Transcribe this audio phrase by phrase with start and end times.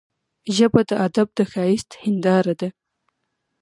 [0.55, 2.69] ژبه د ادب د ښايست هنداره ده